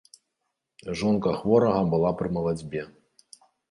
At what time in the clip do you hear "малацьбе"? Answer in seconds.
2.41-2.81